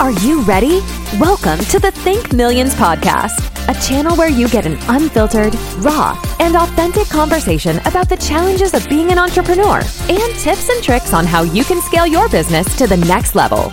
[0.00, 0.80] Are you ready?
[1.20, 6.56] Welcome to the Think Millions podcast, a channel where you get an unfiltered, raw, and
[6.56, 11.42] authentic conversation about the challenges of being an entrepreneur and tips and tricks on how
[11.42, 13.70] you can scale your business to the next level.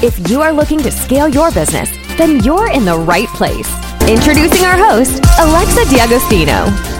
[0.00, 3.68] If you are looking to scale your business, then you're in the right place.
[4.08, 6.93] Introducing our host, Alexa D'Agostino.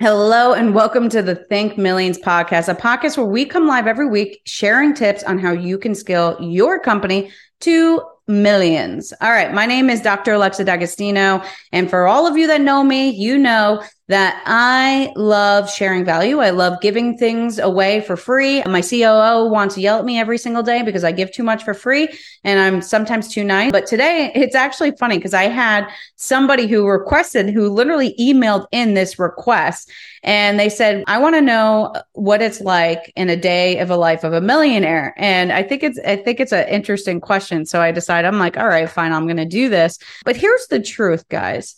[0.00, 4.06] Hello and welcome to the Think Millions podcast, a podcast where we come live every
[4.06, 9.12] week sharing tips on how you can scale your company to millions.
[9.20, 9.52] All right.
[9.52, 10.34] My name is Dr.
[10.34, 11.42] Alexa D'Agostino.
[11.72, 16.38] And for all of you that know me, you know that I love sharing value.
[16.38, 18.62] I love giving things away for free.
[18.64, 21.62] My COO wants to yell at me every single day because I give too much
[21.62, 22.08] for free
[22.42, 23.70] and I'm sometimes too nice.
[23.70, 28.94] But today it's actually funny because I had somebody who requested, who literally emailed in
[28.94, 29.90] this request
[30.22, 33.96] and they said, I want to know what it's like in a day of a
[33.96, 35.14] life of a millionaire.
[35.18, 37.66] And I think it's, I think it's an interesting question.
[37.66, 39.98] So I decided, I'm like, all right, fine, I'm going to do this.
[40.24, 41.76] But here's the truth, guys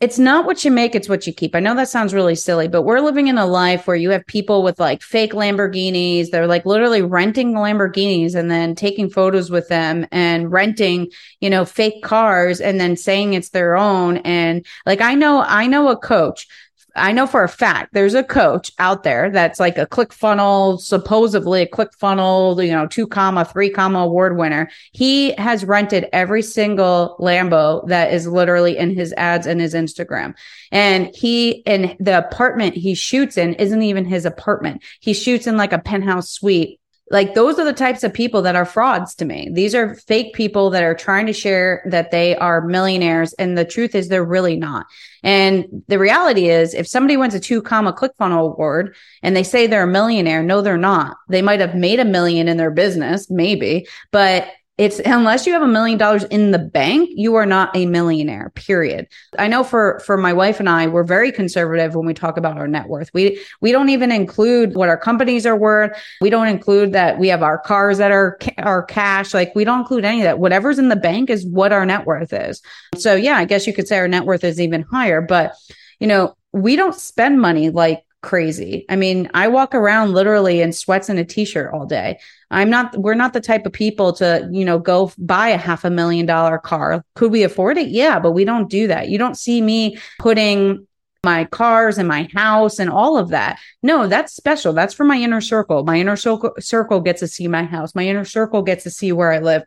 [0.00, 1.54] it's not what you make, it's what you keep.
[1.54, 4.26] I know that sounds really silly, but we're living in a life where you have
[4.26, 6.30] people with like fake Lamborghinis.
[6.30, 11.64] They're like literally renting Lamborghinis and then taking photos with them and renting, you know,
[11.64, 14.16] fake cars and then saying it's their own.
[14.18, 16.48] And like, I know, I know a coach
[16.96, 21.62] I know for a fact there's a coach out there that's like a ClickFunnels, supposedly
[21.62, 24.70] a ClickFunnels, you know, two comma, three comma award winner.
[24.92, 30.34] He has rented every single Lambo that is literally in his ads and his Instagram.
[30.70, 34.82] And he, and the apartment he shoots in isn't even his apartment.
[35.00, 38.56] He shoots in like a penthouse suite like those are the types of people that
[38.56, 39.50] are frauds to me.
[39.52, 43.34] These are fake people that are trying to share that they are millionaires.
[43.34, 44.86] And the truth is they're really not.
[45.22, 49.66] And the reality is if somebody wins a two comma ClickFunnel award and they say
[49.66, 51.16] they're a millionaire, no, they're not.
[51.28, 55.62] They might have made a million in their business, maybe, but it's unless you have
[55.62, 59.06] a million dollars in the bank you are not a millionaire period.
[59.38, 62.58] I know for for my wife and i we're very conservative when we talk about
[62.58, 63.10] our net worth.
[63.14, 65.96] We we don't even include what our companies are worth.
[66.20, 69.32] We don't include that we have our cars that are our cash.
[69.32, 70.40] Like we don't include any of that.
[70.40, 72.60] Whatever's in the bank is what our net worth is.
[72.96, 75.54] So yeah i guess you could say our net worth is even higher but
[76.00, 78.86] you know we don't spend money like crazy.
[78.88, 82.18] I mean, I walk around literally in sweats and a t-shirt all day.
[82.54, 85.84] I'm not we're not the type of people to, you know, go buy a half
[85.84, 87.04] a million dollar car.
[87.14, 87.88] Could we afford it?
[87.88, 89.08] Yeah, but we don't do that.
[89.08, 90.86] You don't see me putting
[91.24, 93.58] my cars and my house and all of that.
[93.82, 94.72] No, that's special.
[94.72, 95.82] That's for my inner circle.
[95.82, 97.94] My inner circle circle gets to see my house.
[97.94, 99.64] My inner circle gets to see where I live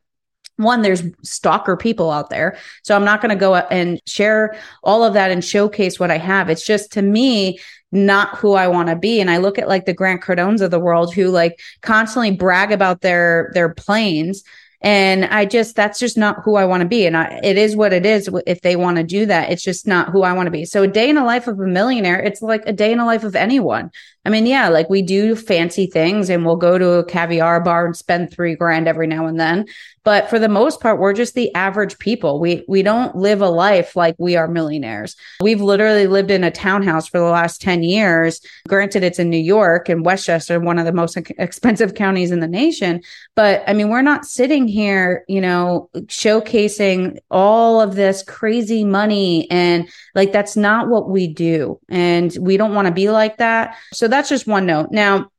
[0.57, 5.03] one there's stalker people out there so i'm not going to go and share all
[5.03, 7.59] of that and showcase what i have it's just to me
[7.91, 9.21] not who I want to be.
[9.21, 12.71] And I look at like the Grant Cardones of the world who like constantly brag
[12.71, 14.43] about their their planes.
[14.81, 17.07] And I just that's just not who I want to be.
[17.07, 18.29] And I, it is what it is.
[18.45, 20.65] If they want to do that, it's just not who I want to be.
[20.65, 23.05] So a day in the life of a millionaire, it's like a day in the
[23.05, 23.89] life of anyone.
[24.27, 27.85] I mean, yeah, like we do fancy things and we'll go to a caviar bar
[27.85, 29.67] and spend three grand every now and then.
[30.07, 32.39] But for the most part, we're just the average people.
[32.39, 35.17] We we don't live a life like we are millionaires.
[35.41, 38.39] We've literally lived in a townhouse for the last 10 years.
[38.69, 42.47] Granted, it's in New York and Westchester, one of the most expensive counties in the
[42.47, 43.01] nation.
[43.35, 49.51] But I mean, we're not sitting here, you know, showcasing all of this crazy money.
[49.51, 51.81] And like, that's not what we do.
[51.89, 53.75] And we don't want to be like that.
[53.91, 54.89] So that's just one note.
[54.91, 55.29] Now,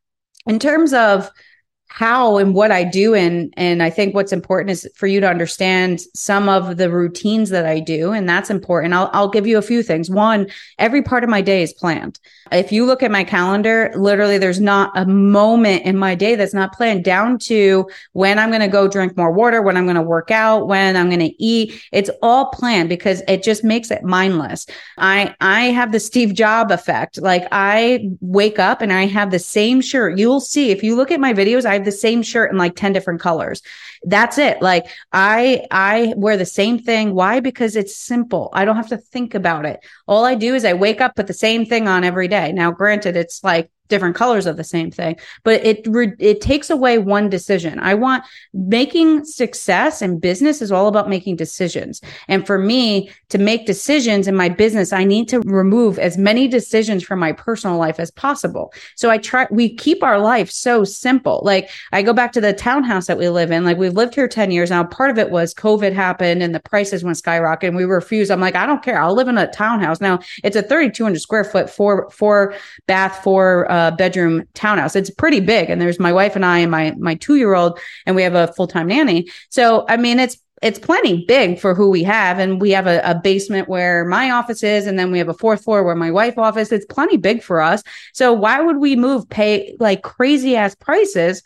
[0.47, 1.29] in terms of
[1.89, 5.29] how and what I do and and I think what's important is for you to
[5.29, 8.93] understand some of the routines that I do and that's important.
[8.95, 10.11] I'll I'll give you a few things.
[10.11, 12.21] One, every part of my day is planned.
[12.53, 16.55] If you look at my calendar, literally there's not a moment in my day that's
[16.55, 19.97] not planned down to when I'm going to go drink more water, when I'm going
[19.97, 21.83] to work out, when I'm going to eat.
[21.93, 24.67] It's all planned because it just makes it mindless.
[24.99, 27.21] I I have the Steve Job effect.
[27.21, 30.19] Like I wake up and I have the same shirt.
[30.19, 32.77] You'll see if you look at my videos, I have the same shirt in like
[32.77, 33.63] 10 different colors.
[34.05, 34.61] That's it.
[34.63, 37.15] Like I, I wear the same thing.
[37.15, 37.41] Why?
[37.41, 38.51] Because it's simple.
[38.53, 39.81] I don't have to think about it.
[40.07, 42.53] All I do is I wake up, put the same thing on every day.
[42.53, 45.87] Now, granted, it's like different colors of the same thing but it
[46.19, 47.79] it takes away one decision.
[47.81, 52.01] I want making success and business is all about making decisions.
[52.29, 56.49] And for me to make decisions in my business i need to remove as many
[56.49, 58.73] decisions from my personal life as possible.
[58.97, 61.41] So i try we keep our life so simple.
[61.45, 63.65] Like i go back to the townhouse that we live in.
[63.65, 64.85] Like we've lived here 10 years now.
[64.85, 68.31] Part of it was covid happened and the prices went skyrocket and we refused.
[68.31, 69.01] I'm like i don't care.
[69.01, 70.01] I'll live in a townhouse.
[70.01, 72.55] Now it's a 3200 square foot four four
[72.87, 74.97] bath four uh, uh, bedroom townhouse.
[74.97, 77.79] It's pretty big, and there's my wife and I and my my two year old,
[78.07, 79.29] and we have a full time nanny.
[79.51, 82.39] So I mean, it's it's plenty big for who we have.
[82.39, 85.35] And we have a, a, basement where my office is, and then we have a
[85.35, 86.73] fourth floor where my wife office.
[86.73, 87.83] It's plenty big for us.
[88.13, 91.43] So why would we move pay like crazy ass prices?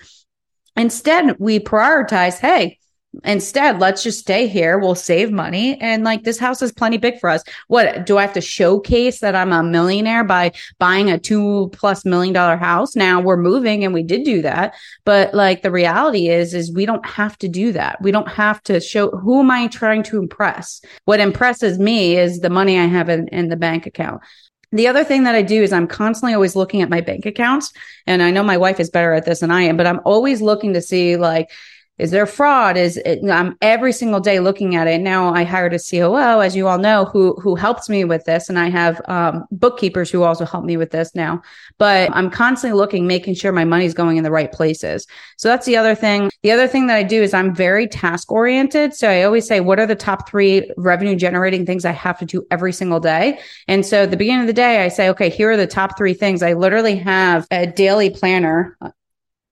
[0.77, 2.79] Instead, we prioritize, hey,
[3.25, 4.79] instead let's just stay here.
[4.79, 5.79] We'll save money.
[5.81, 7.43] And like this house is plenty big for us.
[7.69, 12.05] What do i have to showcase that i'm a millionaire by buying a two plus
[12.05, 12.97] million dollar house?
[12.97, 14.75] Now we're moving and we did do that.
[15.05, 18.01] But like the reality is is we don't have to do that.
[18.01, 20.81] We don't have to show who am i trying to impress?
[21.05, 24.23] What impresses me is the money i have in, in the bank account.
[24.73, 27.73] The other thing that I do is I'm constantly always looking at my bank accounts.
[28.07, 30.41] And I know my wife is better at this than I am, but I'm always
[30.41, 31.51] looking to see like,
[32.03, 32.77] is there fraud?
[32.77, 35.01] Is it, I'm every single day looking at it.
[35.01, 38.49] Now I hired a COO, as you all know, who who helps me with this,
[38.49, 41.41] and I have um, bookkeepers who also help me with this now.
[41.79, 45.07] But I'm constantly looking, making sure my money's going in the right places.
[45.37, 46.29] So that's the other thing.
[46.43, 48.95] The other thing that I do is I'm very task oriented.
[48.95, 52.25] So I always say, what are the top three revenue generating things I have to
[52.25, 53.39] do every single day?
[53.69, 55.97] And so at the beginning of the day, I say, okay, here are the top
[55.97, 56.43] three things.
[56.43, 58.77] I literally have a daily planner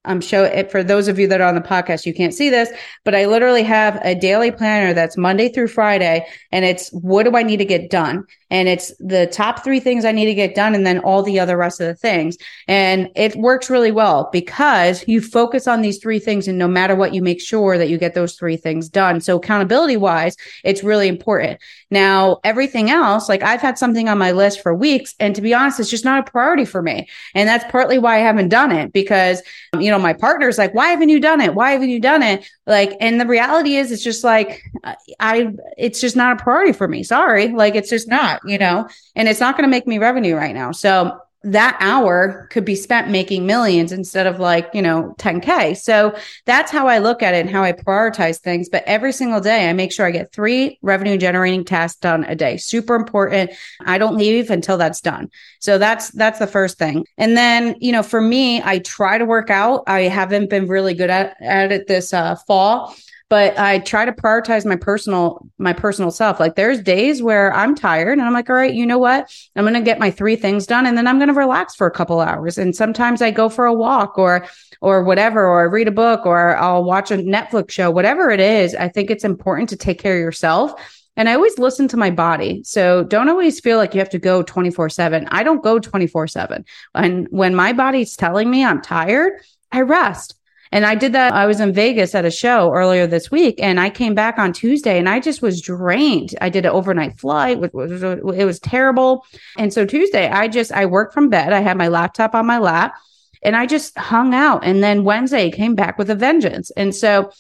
[0.05, 2.49] I'm show it for those of you that are on the podcast, you can't see
[2.49, 2.71] this,
[3.05, 6.27] but I literally have a daily planner that's Monday through Friday.
[6.53, 8.25] And it's what do I need to get done?
[8.51, 11.39] And it's the top three things I need to get done and then all the
[11.39, 12.39] other rest of the things.
[12.67, 16.49] And it works really well because you focus on these three things.
[16.49, 19.21] And no matter what, you make sure that you get those three things done.
[19.21, 21.61] So accountability wise, it's really important.
[21.91, 25.15] Now, everything else, like I've had something on my list for weeks.
[25.21, 27.07] And to be honest, it's just not a priority for me.
[27.35, 29.43] And that's partly why I haven't done it because,
[29.79, 31.53] you you know, my partner's like, why haven't you done it?
[31.53, 32.49] Why haven't you done it?
[32.65, 36.73] Like, and the reality is, it's just like, uh, I, it's just not a priority
[36.73, 37.03] for me.
[37.03, 37.49] Sorry.
[37.49, 40.55] Like, it's just not, you know, and it's not going to make me revenue right
[40.55, 40.73] now.
[40.73, 45.75] So that hour could be spent making millions instead of like, you know, 10K.
[45.75, 46.15] So
[46.45, 48.69] that's how I look at it and how I prioritize things.
[48.69, 52.35] But every single day, I make sure I get three revenue generating tasks done a
[52.35, 52.59] day.
[52.59, 53.53] Super important.
[53.81, 55.31] I don't leave until that's done.
[55.61, 57.07] So that's, that's the first thing.
[57.17, 59.85] And then, you know, for me, I try to work out.
[59.87, 62.95] I haven't been really good at, at it this uh, fall
[63.31, 66.41] but I try to prioritize my personal my personal self.
[66.41, 69.33] Like there's days where I'm tired and I'm like, all right, you know what?
[69.55, 71.87] I'm going to get my three things done and then I'm going to relax for
[71.87, 72.59] a couple hours.
[72.59, 74.47] And sometimes I go for a walk or
[74.83, 78.41] or whatever or I read a book or I'll watch a Netflix show, whatever it
[78.41, 78.75] is.
[78.75, 80.73] I think it's important to take care of yourself.
[81.17, 82.63] And I always listen to my body.
[82.65, 85.29] So don't always feel like you have to go 24 7.
[85.31, 86.65] I don't go 24 7.
[86.97, 89.35] And when my body's telling me I'm tired,
[89.71, 90.35] I rest.
[90.73, 91.33] And I did that.
[91.33, 94.53] I was in Vegas at a show earlier this week and I came back on
[94.53, 96.37] Tuesday and I just was drained.
[96.41, 97.59] I did an overnight flight.
[97.63, 99.25] It was, it was terrible.
[99.59, 101.53] And so Tuesday, I just, I worked from bed.
[101.53, 102.95] I had my laptop on my lap
[103.43, 104.65] and I just hung out.
[104.65, 106.71] And then Wednesday came back with a vengeance.
[106.77, 107.33] And so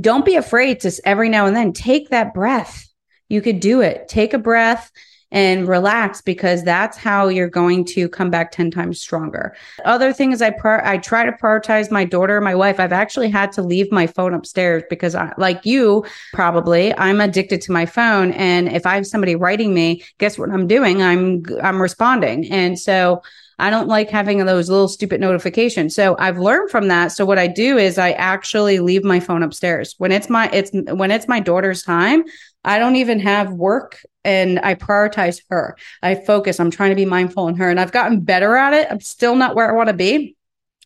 [0.00, 2.86] don't be afraid to every now and then take that breath.
[3.28, 4.08] You could do it.
[4.08, 4.90] Take a breath
[5.30, 9.54] and relax because that's how you're going to come back 10 times stronger.
[9.84, 12.80] Other thing is I I try to prioritize my daughter, my wife.
[12.80, 17.60] I've actually had to leave my phone upstairs because I, like you probably, I'm addicted
[17.62, 21.02] to my phone and if I have somebody writing me, guess what I'm doing?
[21.02, 22.50] I'm I'm responding.
[22.50, 23.22] And so
[23.60, 25.94] I don't like having those little stupid notifications.
[25.94, 27.08] So I've learned from that.
[27.08, 30.70] So what I do is I actually leave my phone upstairs when it's my, it's
[30.72, 32.22] when it's my daughter's time.
[32.68, 35.74] I don't even have work and I prioritize her.
[36.02, 36.60] I focus.
[36.60, 38.88] I'm trying to be mindful in her and I've gotten better at it.
[38.90, 40.36] I'm still not where I want to be,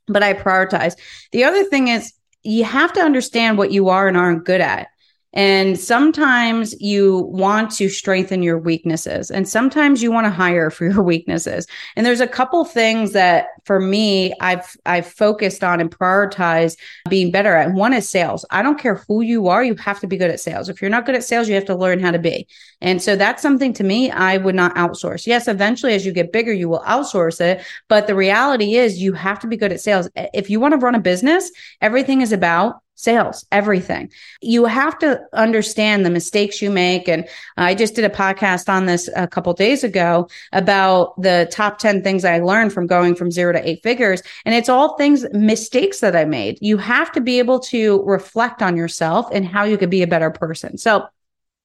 [0.06, 0.94] but I prioritize.
[1.32, 2.12] The other thing is
[2.44, 4.88] you have to understand what you are and aren't good at.
[5.32, 10.84] And sometimes you want to strengthen your weaknesses and sometimes you want to hire for
[10.84, 11.66] your weaknesses.
[11.96, 16.76] And there's a couple things that for me, I've, I've focused on and prioritized
[17.08, 17.72] being better at.
[17.72, 18.44] One is sales.
[18.50, 19.64] I don't care who you are.
[19.64, 20.68] You have to be good at sales.
[20.68, 22.46] If you're not good at sales, you have to learn how to be.
[22.80, 25.26] And so that's something to me, I would not outsource.
[25.26, 27.64] Yes, eventually as you get bigger, you will outsource it.
[27.88, 30.08] But the reality is you have to be good at sales.
[30.14, 34.10] If you want to run a business, everything is about sales, everything.
[34.40, 37.08] You have to understand the mistakes you make.
[37.08, 41.78] And I just did a podcast on this a couple days ago about the top
[41.78, 44.22] 10 things I learned from going from zero to eight figures.
[44.44, 46.58] And it's all things, mistakes that I made.
[46.60, 50.06] You have to be able to reflect on yourself and how you could be a
[50.06, 50.78] better person.
[50.78, 51.06] So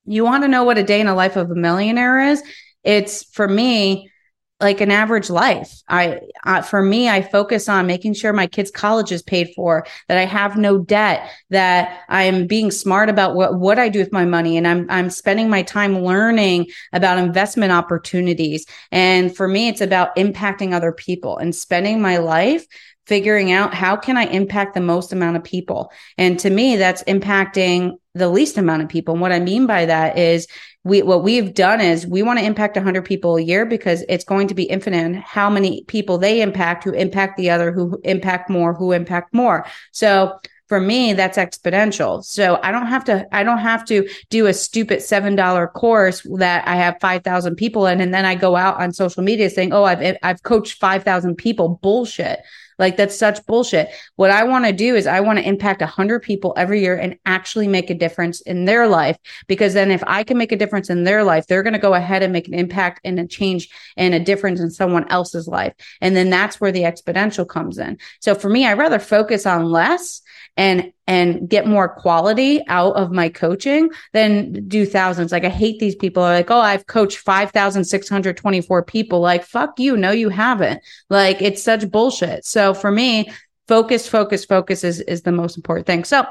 [0.05, 2.41] you want to know what a day in the life of a millionaire is?
[2.83, 4.09] It's for me,
[4.59, 5.81] like an average life.
[5.87, 9.85] I, uh, for me, I focus on making sure my kids' college is paid for,
[10.07, 14.11] that I have no debt, that I'm being smart about what, what I do with
[14.11, 14.57] my money.
[14.57, 18.65] And I'm, I'm spending my time learning about investment opportunities.
[18.91, 22.65] And for me, it's about impacting other people and spending my life
[23.05, 25.91] figuring out how can I impact the most amount of people?
[26.17, 29.13] And to me, that's impacting the least amount of people.
[29.13, 30.47] And what I mean by that is
[30.87, 34.23] we, what we've done is we want to impact 100 people a year because it's
[34.23, 38.49] going to be infinite how many people they impact who impact the other, who impact
[38.49, 39.65] more, who impact more.
[39.91, 42.23] So for me that's exponential.
[42.23, 46.25] So i don't have to i don't have to do a stupid seven dollar course
[46.37, 49.71] that i have 5000 people in and then i go out on social media saying
[49.71, 51.79] oh i've i've coached 5000 people.
[51.81, 52.39] Bullshit
[52.79, 53.89] like that's such bullshit.
[54.15, 56.95] What I want to do is I want to impact a 100 people every year
[56.95, 59.17] and actually make a difference in their life.
[59.47, 61.93] Because then if I can make a difference in their life, they're going to go
[61.93, 65.73] ahead and make an impact and a change and a difference in someone else's life.
[66.01, 67.97] And then that's where the exponential comes in.
[68.19, 70.21] So for me, I rather focus on less
[70.57, 75.31] and and get more quality out of my coaching than do thousands.
[75.31, 79.21] Like I hate these people are like, oh, I've coached 5,624 people.
[79.21, 79.95] Like, fuck you.
[79.95, 80.81] No, you haven't.
[81.09, 82.43] Like it's such bullshit.
[82.43, 83.31] So for me,
[83.69, 86.03] focus, focus, focus is, is the most important thing.
[86.03, 86.25] So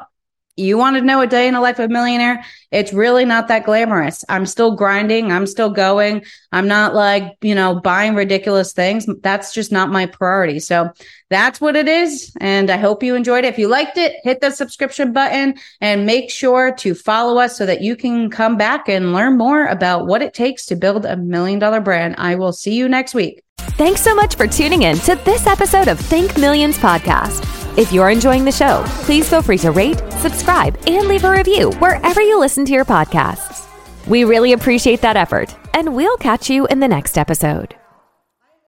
[0.56, 2.44] you want to know a day in the life of a millionaire?
[2.70, 4.24] It's really not that glamorous.
[4.28, 5.30] I'm still grinding.
[5.30, 6.24] I'm still going.
[6.52, 9.06] I'm not like, you know, buying ridiculous things.
[9.22, 10.58] That's just not my priority.
[10.58, 10.90] So
[11.30, 12.32] that's what it is.
[12.40, 13.48] And I hope you enjoyed it.
[13.48, 17.66] If you liked it, hit the subscription button and make sure to follow us so
[17.66, 21.16] that you can come back and learn more about what it takes to build a
[21.16, 22.14] million dollar brand.
[22.18, 23.42] I will see you next week.
[23.58, 27.65] Thanks so much for tuning in to this episode of Think Millions podcast.
[27.76, 31.72] If you're enjoying the show, please feel free to rate, subscribe, and leave a review
[31.72, 33.68] wherever you listen to your podcasts.
[34.06, 37.76] We really appreciate that effort, and we'll catch you in the next episode.